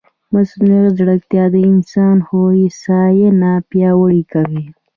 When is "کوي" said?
4.31-4.63